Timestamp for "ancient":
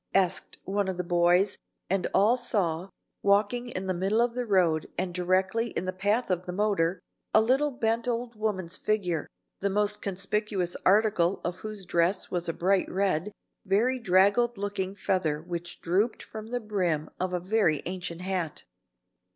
17.85-18.21